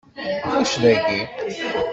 Ulac 0.47 0.71
dagi. 0.83 1.21